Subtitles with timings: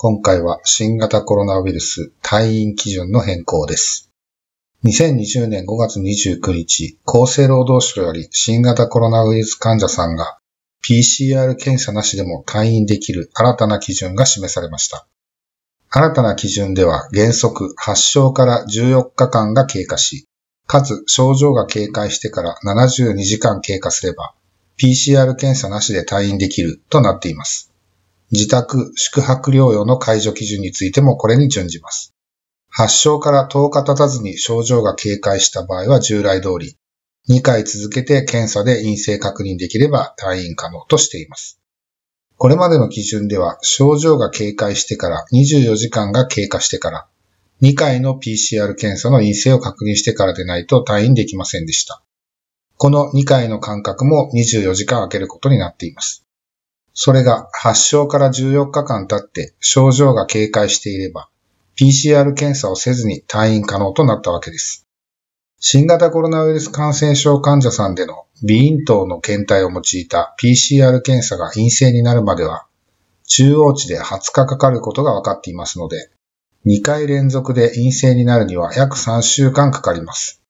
[0.00, 4.12] 今回は新型コロナウイルス退院基準の変更です。
[4.84, 10.38] 2020年5月29日、厚生労働省より新型コロナウイルス患者さんが
[10.88, 15.08] PCR 検査なしでも退院できる新たな基準が示されました。
[15.90, 20.28] 新たな基準では原則発症から14日間が経過し、
[20.68, 24.32] かつ症状が軽快してから72時間経過すれば、
[24.80, 27.72] PCR 検査なしで退院できるとなっています。
[28.30, 32.14] 自宅、宿泊療養の解除基準についてもこれに準じます。
[32.68, 36.76] 発症から10日経たずに症状が軽快した場合は従来通り、
[37.30, 41.60] 2回続けて検査で陰性確認できれば退院可能としています。
[42.36, 47.06] これまでの基準では症状が軽快してから24時間が経過してから、
[47.62, 52.02] 2回の PCR 検査の陰性を確認してからでないと退院できませんでした。
[52.76, 56.27] この2回の間隔も24時間空けることになっています。
[57.00, 61.28] それが発症から14日間経って症状が軽快していれば、
[61.76, 64.84] PCR 検査をせずに退院可能となったわけです。
[65.60, 72.66] 新型コロナウイルス感染症患者さんでの鼻咽頭の検体を用いた PCR 検査が陰性になるまでは、
[73.28, 76.10] 中央値で20日かかることが分かっていますので、
[76.66, 80.42] 2回連続で陰性になるには約3週間かかります。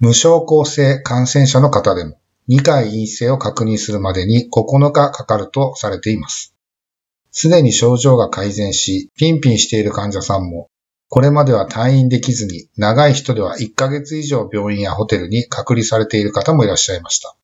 [0.00, 6.54] 無症候性感染者の方でも2回陰性を確認するまでに9日かかるとされています。
[7.30, 10.68] すでに症状が改善し、ピンピンしている患者さんも、
[11.08, 17.36] これまでは退院できずに、長い人では1ヶ月以上病院やホテルに隔離されている方もいらっしゃいました。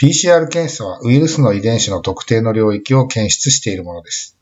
[0.00, 4.38] PCR 検査はウイルスの遺伝子の特定の領域を検出しているものです。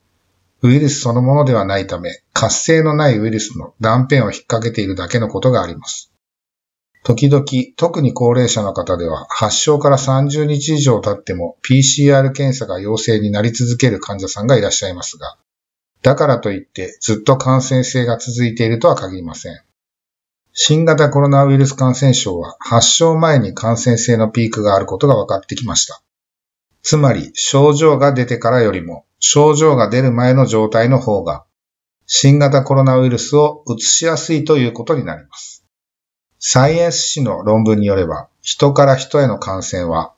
[0.63, 6.13] ウイルスそのものではないため、活性のないウイルスの断片を引っ掛けているだけのことがあります。
[7.07, 7.45] 時々、
[7.77, 15.37] 特に高齢者の方では、発症から30日以上経っても PCR 検査が陽性になり続ける患者さんがいらっしゃいますが、
[16.03, 19.61] だからといってずっと感染性が続いているとは限りません。
[20.53, 26.03] 新型コロナウイルス感染症は発症前に感染性のピークがあることが分かってきました。
[26.83, 31.45] つまり、症状が出てからよりも、症状が出る前の状態の方が、
[32.07, 35.66] 新型コロナウイルスを移しやすいということになります。
[36.49, 40.13] サイエンス誌の論文によれば、人から人への感染は、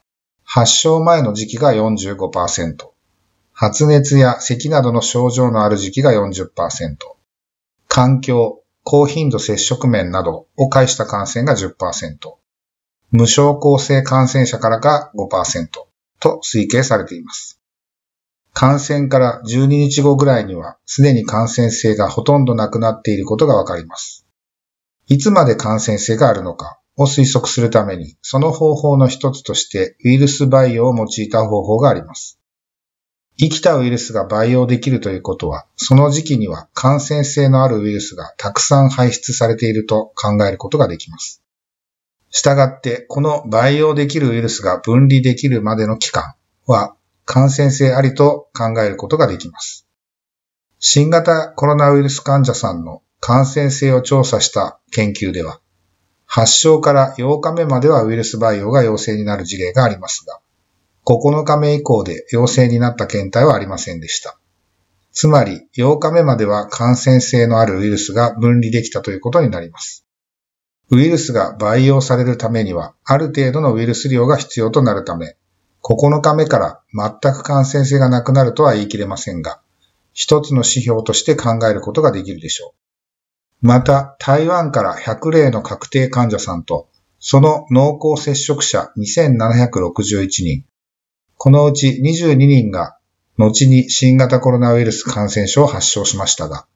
[0.45, 2.91] 発症前の時期が45%、
[3.55, 6.97] 発熱や咳などの症状のある時期が40%、
[7.89, 12.35] 環境、高頻度接触面などを介した感染が10%、
[13.11, 15.69] 無症候性感染者からが5%
[16.21, 17.59] と推計されています。
[18.53, 24.28] 感染から12日後ぐらいには、すでに感染性がほとんどなくなっていることがわかります。
[25.09, 32.39] いつまで感染性があるのかを推測するために、その方法の一つとしてウイルス培養を用いた方法があります。
[33.39, 41.43] 生きたウイルスが培養できるということは、その時期には感染性のあるウイルスがたくさん排出されていると考えることができます。
[42.31, 46.35] したがって、この培養できるウイルスが分離できるまでの期間
[46.67, 49.87] は、感染性ありと考えることができます。
[50.81, 55.61] 新型コロナウイルス患者さんの感染性を調査した研究では、
[56.27, 60.41] 発症から8日目まではウイルス培養が陽性になる事例がありますが、
[61.05, 64.39] 9日目以降で陽性になった検体はありませんでした。
[65.13, 70.05] つまり、8日目までは感染性のあるウイルスが分離できたということになります。
[70.91, 75.37] ウイルスが培養されるためには、ある程度のウイルス量が必要となるため、
[75.83, 79.61] 9日目から全く感染性がなくなるとは言い切れませんが、
[80.13, 82.88] 一つの指標として考えることができるでしょう。
[83.61, 86.89] また、台湾から100例の確定患者さんと、
[87.19, 90.65] その濃厚接触者2761人、
[91.37, 92.97] このうち22人が、
[93.37, 96.67] 後に新型コロナウイルス感染症を発症しましたが、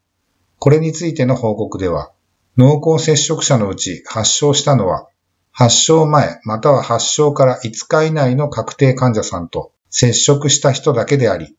[0.59, 2.11] これについての報告では、
[2.57, 5.09] 濃厚接触者のうち発症したのは、
[5.53, 11.57] 発症前または発症から5日以内の確定患者さんと接触した人だけであり、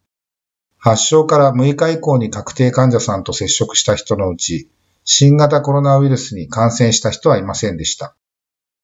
[0.78, 4.70] 発症から6日以降に確定患者さんと接触した人のうち、
[5.06, 8.16] 新型コロナウイルスに感染した人はいませんでした。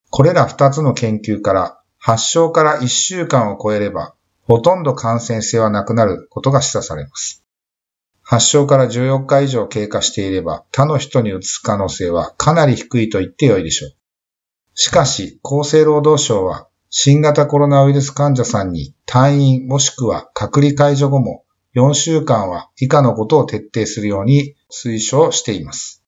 [0.10, 7.44] これら2つの研究から、発症から1週間を超えれば、ほとんど感染性はなくなることが示唆されます。
[8.30, 13.92] 発症から14日以上経過していれば他の人に移す可能性はかなり低いと言ってよいでしょう。
[14.75, 21.44] しかし、厚生労働省は新型コロナウイルス患者さんに退院もしくは隔離解除後も
[21.75, 25.99] 4週間は以下のことを徹底するように推奨しています。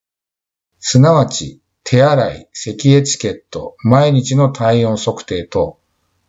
[0.81, 5.79] すなわち、手洗い、咳エチケット、毎日の体温測定と、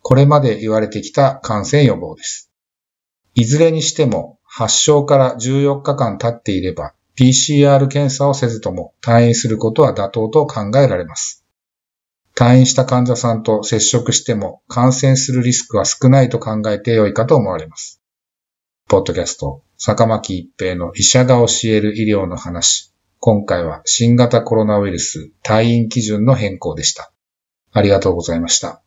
[0.01, 2.51] これまで言われてきた感染予防です。
[3.33, 11.43] いずれにしても発症から14日間経っていれば PCR 検査をせずとも退院することは妥当と考えられます。
[12.35, 18.01] 退院した患者さんと接触しても感染するリスクは少ないと考えてよいかと思われます。
[18.87, 22.92] ポッドキャスト、坂巻一平の医者が教える医療の話。
[23.25, 27.13] 今回は新型コロナウイルス退院基準の変更でした。
[27.71, 28.83] ありがとうございました。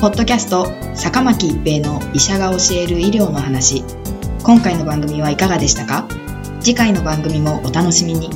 [0.00, 3.84] ポッドキャスト坂巻一平の医者が教える医療の話
[4.42, 6.08] 今回の番組はいかがでしたか？
[6.58, 8.28] 次回の番組もお楽しみに